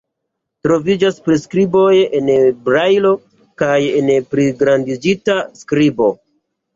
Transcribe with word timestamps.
Troviĝas 0.67 1.17
priskriboj 1.25 1.99
en 2.19 2.31
brajlo 2.69 3.11
kaj 3.63 3.75
en 3.99 4.09
pligrandigita 4.31 5.37
skribo. 5.61 6.09